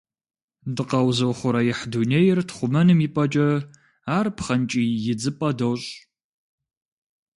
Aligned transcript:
Дыкъэузыухъуреихь 0.75 1.83
дунейр 1.91 2.39
тхъумэным 2.47 2.99
и 3.07 3.09
пӏэкӏэ, 3.13 3.49
ар 4.17 4.27
пхъэнкӏий 4.35 4.89
идзыпӏэ 5.11 5.49
дощӏ. 5.57 5.89